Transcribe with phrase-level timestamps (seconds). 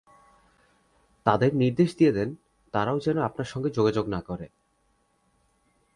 [1.25, 2.35] তাদের নির্দেশ দিয়ে দেন
[2.73, 4.47] তারাও যেন আপনার সঙ্গে যোগাযোগ না করে।